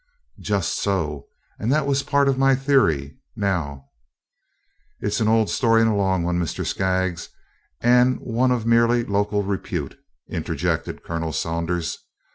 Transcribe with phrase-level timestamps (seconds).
[0.39, 1.27] "Just so,
[1.59, 3.19] and that was part of my theory.
[3.35, 3.89] Now"
[4.99, 6.65] "It 's an old story and a long one, Mr.
[6.65, 7.29] Skaggs,
[7.81, 11.99] and one of merely local repute," interjected Colonel Saunders.